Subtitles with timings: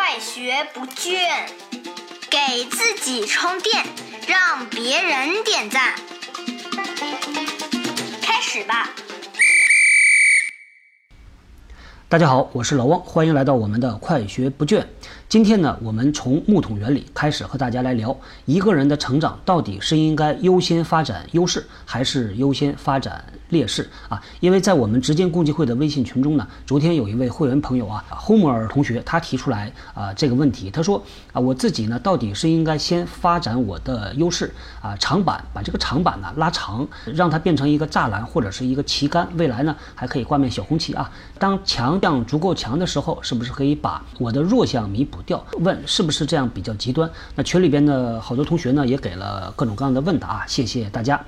[0.00, 1.18] 快学不倦，
[2.30, 3.84] 给自己充电，
[4.28, 5.92] 让别人点赞。
[8.22, 8.90] 开始吧。
[12.08, 14.86] 大家好，我是老汪，欢迎来到我们的快学不倦。
[15.28, 24.20] 今天呢，我们从木桶原理开始和大家来聊，一个人的成长到底是应该优先发展优势，还是优先发展劣势啊？
[24.40, 31.02] 因为在我们直间共济会的微信群中呢，昨天有一位会员朋友啊，侯摩尔同学，他提出来啊这个问题，他说
[31.32, 34.52] 啊，我自己呢到底是应该先发展我的优势
[34.82, 41.10] 啊，长板把这个长板呢拉长，让它变成一个栅栏或者是一个旗杆，未来呢还可以挂面小红旗啊。
[41.38, 45.18] 当强项足够强的时候，是不是可以把我的弱项弥补？
[45.22, 47.10] 掉问是不是这样比较极端？
[47.34, 51.22] 那群里边的好多同学呢，也给了各种各样的问答，谢谢大家。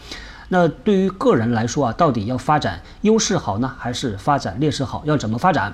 [0.52, 5.02] 那对于个人来说啊，到底要发展优势好呢，还是发展劣势好？
[5.04, 5.72] 要怎么发展？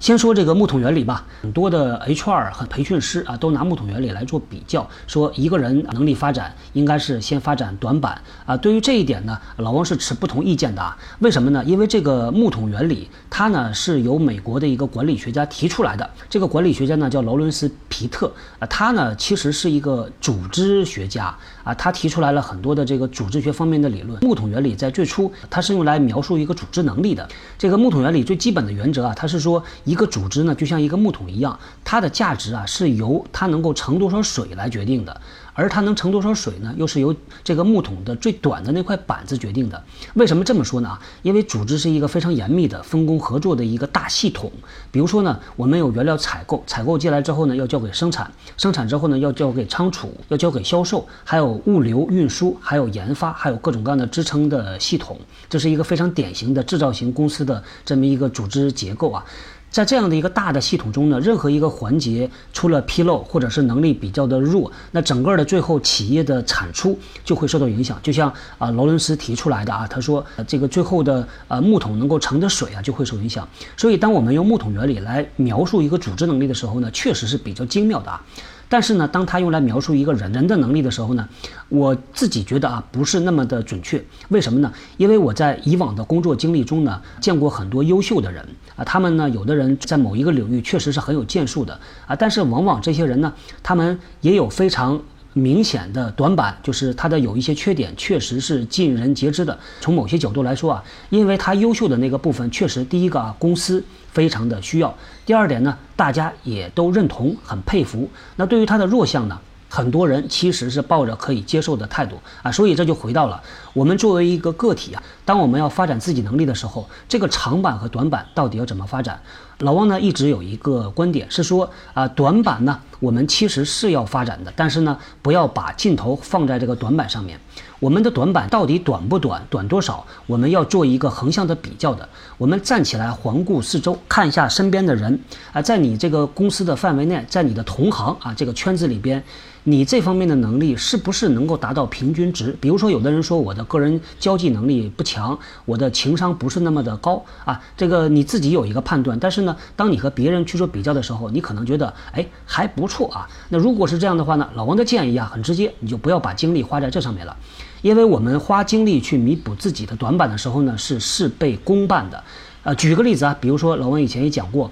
[0.00, 8.56] 先说这个木桶原理吧，很多的 HR 和培训师啊，都拿木桶原理来做比较，说一个人能力发展应该是先发展短板啊。
[8.56, 10.96] 对于这一点呢，老王是持不同意见的啊。
[11.18, 11.64] 为什么呢？
[11.64, 16.08] 因为这个木桶原理，它呢是由美国的一个管理学家提出来的。
[16.30, 21.36] 这个管理学家呢叫劳伦斯·皮特啊，他呢其实是一个组织学家
[21.68, 24.18] 啊，他提出来了很多的这个组织学方面的理论。
[24.24, 27.28] 木桶原理在最初，它是用来描述一个组织能力的。
[27.58, 29.62] 这个木桶原理最基本的原则啊，它是说。
[29.84, 35.20] 一个组织呢，就像一个木桶一样，它的价值啊是由它能够盛多少水来决定的。
[35.58, 36.72] 而它能盛多少水呢？
[36.76, 39.82] 又是由这个木桶的最短的那块板子决定的。
[40.14, 40.96] 为什么这么说呢？
[41.22, 44.52] 因为组织是一个非常严密的分工合作的一个大系统。
[44.92, 55.18] 比如说呢，我们有原料采购，采购进来之后呢，要交给生产，生产之后呢，要交给仓储，要交给销售，还有物流运输，还有研发，还有各种各样的支撑的系统。
[55.48, 59.24] 这是一个非常典型的制造型公司的这么一个组织结构啊。
[59.70, 67.98] 在这样的一个大的系统中呢，任何一个环节出了纰漏，或者是能力比较的弱，那整个的最后企业的产出就会受到影响。
[68.02, 73.46] 就像啊劳伦斯提出来的啊，他说这个最后的呃木桶能够盛的水啊就会受影响。
[73.76, 78.24] 所以当我们用木桶原理来描述一个组织能力的时候呢，确实是比较精妙的啊。
[78.68, 81.28] 但是呢，当他用来描述一个人人的能力的时候呢，
[81.68, 84.02] 我自己觉得啊，不是那么的准确。
[84.28, 84.72] 为什么呢？
[84.96, 88.46] 因为我在以往的工作经历中呢，见过很多优秀的人
[88.76, 95.00] 啊，他们呢，有的人在某一个领域确实是很有建树的啊，但是往往这些人呢，他们也有非常。
[95.38, 99.56] 明显的短板就是它的有一些缺点，确实是尽人皆知的。
[99.80, 103.82] 从某些角度来说啊，因为它优秀的那个部分，确实第一个啊，公司
[104.12, 104.90] 非常的需要；
[105.24, 108.10] 第二点呢，大家也都认同，很佩服。
[108.36, 109.38] 那对于它的弱项呢？
[109.70, 113.38] 很多人其实是抱着可以接受的态度啊，所以这就回到了
[113.74, 119.20] 我们作为一个个体啊，当我们要发展自己能力的时候，这个长板和短板到底要怎么发展？
[119.60, 127.38] 老汪呢一直有一个观点是说啊，短板呢我们其实是要发展的，但是呢不要把镜头放在这个短板上面。
[127.80, 130.04] 我们的短板到底短不短，短多少？
[130.26, 132.08] 我们要做一个横向的比较的。
[132.36, 135.20] 我们站起来环顾四周，看一下身边的人
[135.52, 139.22] 啊，在你这个公司的范围内，在你的同行啊这个圈子里边。
[139.64, 142.56] 你这方面的能力是不是能够达到平均值？
[142.58, 149.18] 比如说，有的人说我的个人交际能力不强，我的情商不是那么的高啊，这个你自己有一个判断。
[149.18, 153.28] 但是呢，当你和别人去做比较的时候，你可能觉得哎还不错啊。
[153.48, 157.36] 那如果是这样的话呢，老王的建议啊很直接，你就不要把精力花在这上面了，
[157.82, 162.22] 因为我们花精力去弥补自己的短板的时候呢，是事倍功半的。
[162.62, 164.70] 呃，举个例子啊，比如说老王以前也讲过。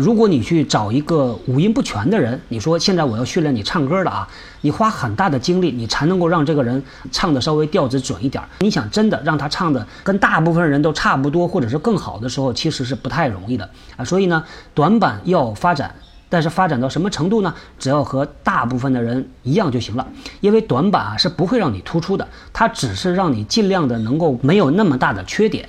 [0.00, 4.28] 如果你去找一个五音不全的人，你说现在我要训练你唱歌了啊，
[4.60, 6.82] 你花很大的精力，你才能够让这个人
[7.12, 8.42] 唱的稍微调子准一点。
[8.60, 14.04] 你想真的让他唱的跟大部分人都差不多，或者是更好的时候，其实是不太容易的啊。
[14.04, 14.44] 所以呢，
[14.74, 15.94] 短板要发展，
[16.28, 17.54] 但是发展到什么程度呢？
[17.78, 20.06] 只要和大部分的人一样就行了，
[20.40, 25.68] 因为短板啊是不会让你突出的，它只是让你尽量的能够没有那么大的缺点。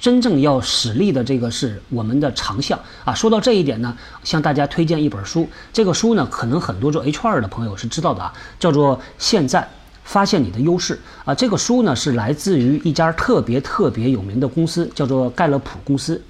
[0.00, 3.14] 真正要使力的这个是我们的长项啊。
[3.14, 5.48] 说到这一点呢，向大家推荐一本书。
[5.72, 9.68] 这个书呢，可能很多做 HR 的朋友是知道的啊，叫做《现在
[10.04, 10.94] 发现你的优势》
[11.24, 11.34] 啊。
[11.34, 16.20] 这个书呢是来自于一家特别特别有名的公司，叫做盖勒普公司。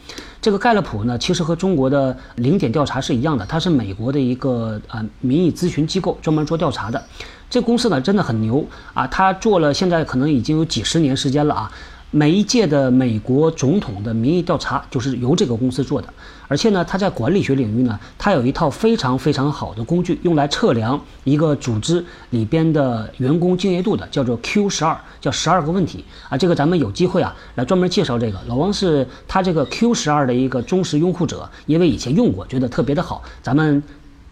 [0.41, 7.05] 这个盖勒普呢，其实和中国的零点调查是一样的，它是美国的一个呃民意咨询机构，专门做调查的。
[7.51, 8.65] 这公司呢真的很牛
[8.95, 11.71] 啊，它做了现在可能已经有几十年时间了啊。
[12.13, 16.09] 每一届的美国总统的民意调查就是由这个公司做的，
[16.47, 26.39] 而且呢，它在管理学领域呢，它有一套非常非常好的工具，用来测量一个组织里边的员工敬业度的，叫做 Q 十二，叫十二个问题啊。
[26.39, 28.41] 这个咱们有机会啊，来专门介绍这个。
[28.47, 33.83] 老王是他这个 Q 十二的一个忠实拥护者，因为以前用过，觉得特别的好，咱们。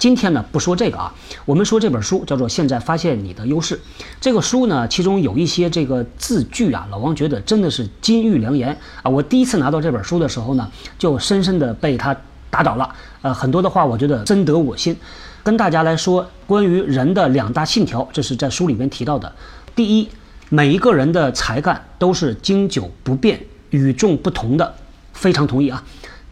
[0.04, 1.14] 今天呢不说这个啊，
[1.46, 3.74] 我们说这本书叫做《现在发现你的优势》。
[4.20, 9.10] 这个书呢，其中有一些这个字句啊，老王觉得真的是金玉良言啊。
[9.10, 12.14] 我第一次拿到这本书的时候呢，就深深的被他
[12.50, 12.94] 打倒了。
[13.22, 14.94] 呃，很多的话我觉得深得我心。
[15.42, 19.32] 跟大家来说关于人的两大信条，这是在书里面提到的。
[19.74, 20.10] 第一，
[20.50, 23.40] 每一个人的才干都是经久不变、
[23.70, 24.74] 与众不同的，
[25.14, 25.82] 非常同意啊。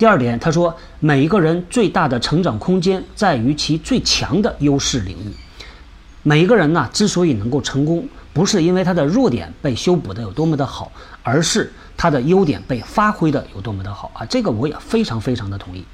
[0.02, 5.32] 第二点，他说每一个人最大的成长空间在于其最强的优势领域。
[6.24, 10.90] 每一个人呢，之所以能够成功，不是因为他的弱点被修补的有多么的好，
[11.22, 14.26] 而是他的优点被发挥的有多么的好啊。
[14.26, 15.84] 这个我也非常非常的同意。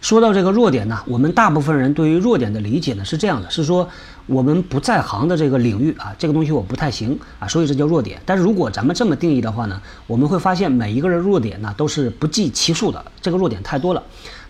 [0.00, 3.88] 说到这个弱点呢，我们大部分人对于弱点的理解呢是这样的：是说
[4.26, 8.20] 我们不在行的这个领域啊，这个东西我不太行啊，所以这叫弱点。
[8.24, 14.02] 但是如果咱们这么定义的话呢，我们会发现每一个人弱点呢都是不计其数的，这个弱点太多了。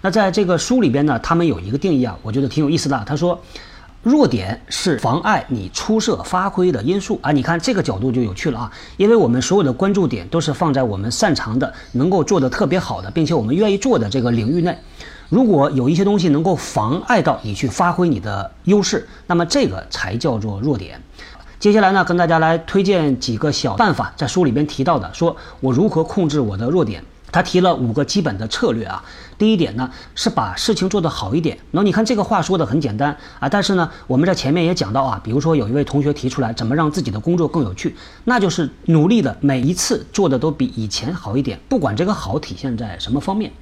[0.02, 3.02] 那在这个书里边呢，他们有一个定义啊，我觉得挺有意思的。
[3.06, 3.40] 他说，
[4.02, 7.32] 弱点是妨碍你出色发挥的因素啊。
[7.32, 14.76] 你看这个角度就有趣了啊，因为我们所有的关注点都是放在我们擅长的、能够做得特别好的，并且我们愿意做的这个领域内。
[15.28, 21.02] 如果有一些东西能够妨碍到你去发挥你的优势，那么这个才叫做弱点。
[21.58, 27.04] 接下来呢，跟大家来推荐几个小办法，在书里边提到的，说我如何控制我的弱点。
[27.30, 29.04] 他提了五个基本的策略啊。
[29.36, 31.58] 第一点呢，是把事情做得好一点。
[31.72, 37.94] 那你看这个话说的很简单啊，但是呢，我们在前面也讲到啊，比如说有一位同学提出来，怎么让自己的工作更有趣，
[38.24, 43.52] 那就是努力的每一次做的都比以前好一点，不管这个好体现在什么方面。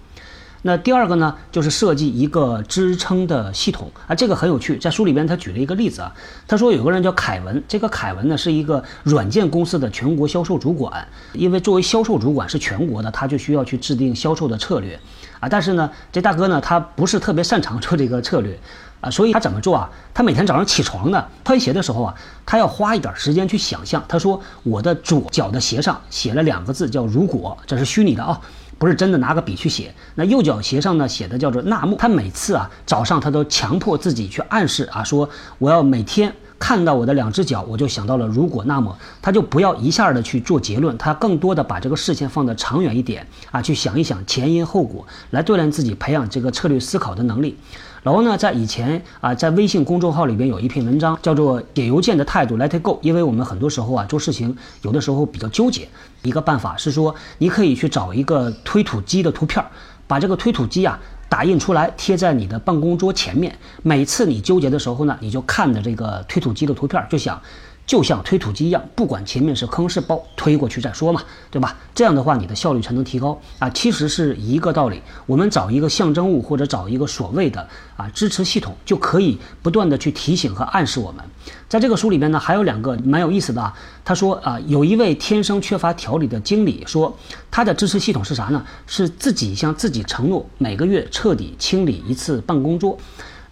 [0.67, 4.77] 那第二个呢，就是设计一个支撑的系统啊，这个很有趣。
[4.79, 6.13] 在书里边，他举了一个例子啊，
[6.49, 14.99] 他说有个人叫凯文，这个凯文呢是一个软件公司的全国销售主管，因为作为销售主管是全国的，他就需要去制定销售的策略
[15.39, 15.49] 啊。
[15.49, 18.59] 但是呢，这大哥呢，他不是特别擅长做这个策略
[19.01, 19.89] 啊，所以他怎么做啊？
[20.13, 22.13] 他每天早上起床呢，穿鞋的时候啊，
[22.45, 24.05] 他要花一点时间去想象。
[24.09, 28.41] 他说，我的左脚的鞋上写了两个字，叫“如果”，这是虚拟的啊。
[28.79, 31.97] 不是真的拿个笔去写，那右脚鞋上呢写的叫做纳木。
[31.97, 35.29] 他每次啊早上他都强迫自己去暗示啊，说
[35.59, 47.57] 我要每天看到我的两只脚，我就想到了如果那么，他就不要一下的去做结论，他更多的把这个视线放得长远一点啊，去想一想前因后果，来锻炼自己，培养这个策略思考的能力。
[48.05, 53.01] 老王呢，在以前啊，在微信公众号里边有一篇文章，叫做“写邮件的态度 Let it go”。
[53.03, 55.89] 因为我们很多时候啊，做事情有的时候比较纠结。
[56.23, 59.65] 一个办法是说，你可以去找一个推土机的图片，
[60.07, 63.57] 把这个推土机啊打印出来，贴在你的办公桌前面。
[63.83, 67.41] 每次你纠结的时候呢，你就看着这个推土机的图片，就想。
[67.87, 71.77] 就像推土机一样，不管前面是坑是包，推过去再说嘛，对吧？
[71.95, 73.71] 这样的话，你的效率才能提高啊。
[73.71, 75.01] 其实是一个道理。
[75.25, 81.25] 我们找一个象征物，或者找一个所谓的啊支持系统，就可以不断的去提醒和暗示我们。
[81.69, 83.75] 在这个书里边呢，还有两个蛮有意思的啊。
[84.05, 87.17] 他说啊，有一位天生缺乏条理的经理说，
[87.51, 88.65] 他的支持系统是啥呢？
[88.87, 92.97] 是自己向自己承诺，每个月彻底清理一次办公桌。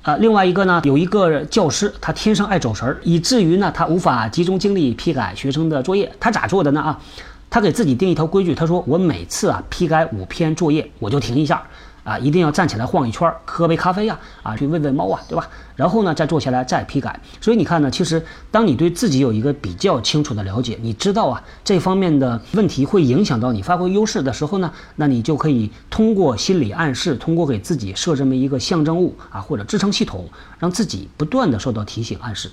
[0.03, 6.13] 啊，另外一个呢，有一个教师，他天生爱走神儿，以至于呢，他无法集中精力批改学生的作业。
[6.21, 6.81] 他咋做的呢？
[6.81, 7.01] 啊，
[7.49, 11.63] 他给自己定一条规矩，他说：“我每次啊批改五篇作业，我就停一下。”
[12.05, 15.49] 啊，一定要站起来晃一圈，喝杯咖啡呀，啊，去喂喂猫啊，对吧？
[15.75, 17.19] 然后呢，再坐下来再批改。
[17.41, 32.51] 所以你看呢，其实当你对自己有一个比较清楚的了解，你知道啊这方面的问题会影响到你发挥优势的时候呢，那你就可以通过心理暗示，通过给自己设这么一个象征物啊或者支撑系统，让自己不断的受到提醒暗示。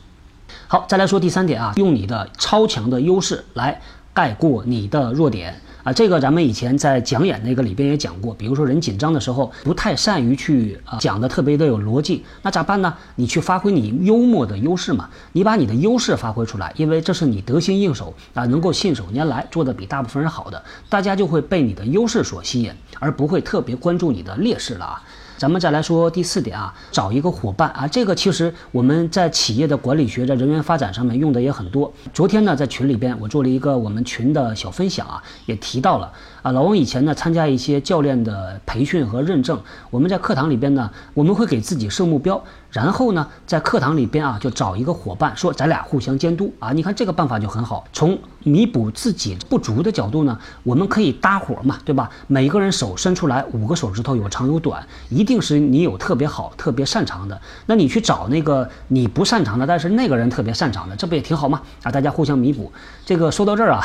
[0.68, 3.82] 好，再来说第三点啊，用你的超强的优势来
[4.14, 5.60] 盖过你的弱点。
[5.84, 12.94] 啊，这个咱们以前在讲演那个里边也讲过，比如说人紧张的时候不太善于去啊讲的特别的有逻辑，那咋办呢？
[13.16, 25.04] 你去发挥你幽默的优势嘛，你把你的优势发挥出来，因为这是你得心应手啊，能够信手拈来，做的比大部分人好的，大家就会被你的优势所吸引，而不会特别关注你的劣势了啊。
[25.42, 31.92] 咱们再来说第四点啊，找一个伙伴啊，这个其实我们在企业的管理学、在人员发展上面用的也很多。
[32.14, 42.40] 昨天呢，在群里边我做了一个我们群的小分享啊，也提到了啊，老王以前呢参加一些教练的培训和认证，我们在课堂里边呢，我们会给自己设目标。
[42.72, 46.72] 然后呢，在课堂里边啊，就找一个伙伴，说咱俩互相监督啊。
[46.72, 47.84] 你看这个办法就很好。
[47.92, 52.10] 从弥补自己不足的角度呢，我们可以搭伙嘛，对吧？
[52.28, 57.40] 每个人手伸出来，五个手指头有长有短，一定是你有特别好、特别擅长的。
[57.66, 61.62] 那你去找那个你不擅长的，但是那个人特别擅长的，这不也挺好吗？
[61.84, 62.72] 啊，大家互相弥补。
[63.06, 63.84] 这个说到这儿啊，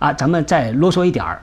[0.00, 1.42] 啊，咱们再啰嗦一点儿。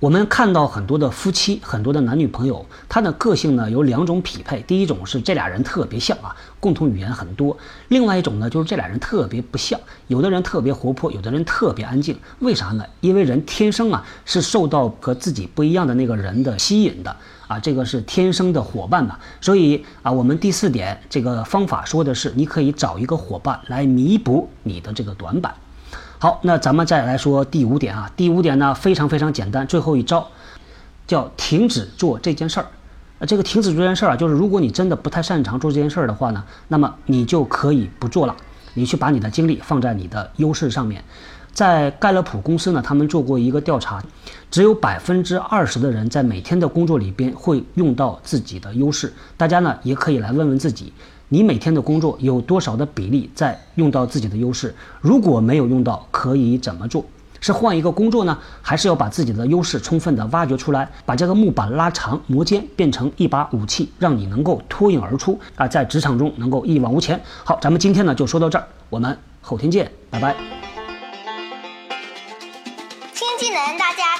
[0.00, 4.62] 我们看到很多的夫妻，很多的男女朋友，他的个性呢有两种匹配。
[4.62, 7.54] 第一种是这俩人特别像啊，共同语言很多；
[7.88, 12.18] 另外一种呢就是这俩人特别不像，有的人特别活泼，有的人特别安静。
[12.38, 12.84] 为啥呢？
[13.02, 17.14] 因为人天生啊是受到和自己不一样的那个人的吸引的
[17.46, 19.18] 啊，这个是天生的伙伴嘛。
[19.42, 25.54] 所以啊，我们第四点这个方法说的是，你可以找一个伙伴来弥补你的这个短板。
[26.22, 28.12] 好，那咱们再来说第五点啊。
[28.14, 30.28] 第五点呢，非常非常简单，最后一招
[31.06, 32.66] 叫停止做这件事儿。
[33.20, 38.36] 呃，这个停止做这件事儿啊，就是如果你真的不太擅长做这件事儿的话呢，那么你就可以不做了，
[38.74, 41.02] 你去把你的精力放在你的优势上面。
[41.54, 44.04] 在盖勒普公司呢，他们做过一个调查，
[44.50, 49.10] 只有百分之二十的人在每天的工作里边会用到自己的优势。
[49.38, 50.92] 大家呢也可以来问问自己。
[51.32, 54.74] 你每天的工作有多少的比例在用到自己的优势？
[55.00, 57.04] 如果没有用到，可以怎么做？
[57.40, 67.20] 是换一个工作呢，还是要把自己的优势充分的挖掘出来，把这个木板拉长磨尖，变成一把武器，让你能够脱颖而出啊，在职场中能够一往无前。
[67.44, 70.34] 好，咱们今天呢就说到这儿，我们后天见，拜拜。
[73.14, 74.19] 新技能大家？